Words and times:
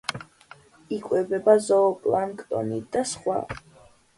იკვებება 0.95 1.55
ზოოპლანქტონით 1.67 2.91
და 2.97 3.05
სხვა. 3.15 3.37